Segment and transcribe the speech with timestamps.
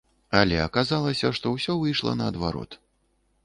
[0.37, 2.83] Але аказалася, што ўсё выйшла наадварот.